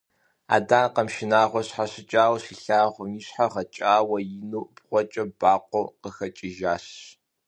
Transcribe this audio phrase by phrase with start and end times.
[0.55, 6.85] Адакъэм шынагъуэр щхьэщыкӀауэ щилъагъум, и щхьэр гъэкӀауэ, ину бгъукӀэ бакъуэу къыхэкӀыжащ.